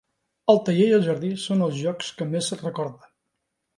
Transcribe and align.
El 0.53 0.61
taller 0.69 0.87
i 0.93 0.95
el 0.99 1.03
jardí 1.09 1.29
són 1.43 1.61
els 1.67 1.77
llocs 1.85 2.09
que 2.23 2.31
més 2.33 2.51
recorda. 2.65 3.11